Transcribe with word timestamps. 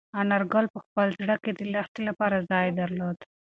انارګل 0.21 0.65
په 0.73 0.79
خپل 0.85 1.07
زړه 1.19 1.35
کې 1.43 1.51
د 1.53 1.61
لښتې 1.73 2.01
لپاره 2.09 2.45
ځای 2.51 2.67
درلود. 2.79 3.17